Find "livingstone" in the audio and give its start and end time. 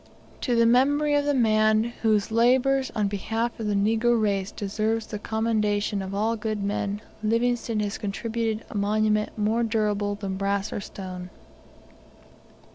7.21-7.81